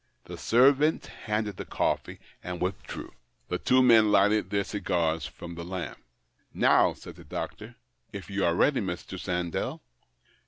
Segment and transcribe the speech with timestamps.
[0.23, 3.13] The servant handed the coffee, and withdrew.
[3.49, 5.99] The two men lii^'hted their o cigars from the lamp.
[6.55, 7.75] "Now," said the doctor,
[8.11, 9.19] "if you are ready, Mr.
[9.19, 9.79] Sandell."